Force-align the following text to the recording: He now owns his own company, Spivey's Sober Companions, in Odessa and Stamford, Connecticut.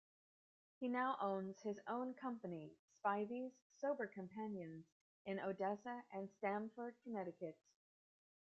He 0.79 0.87
now 0.87 1.15
owns 1.21 1.61
his 1.61 1.79
own 1.85 2.15
company, 2.15 2.73
Spivey's 2.97 3.53
Sober 3.77 4.07
Companions, 4.07 4.83
in 5.27 5.39
Odessa 5.39 6.03
and 6.11 6.27
Stamford, 6.39 6.95
Connecticut. 7.03 7.55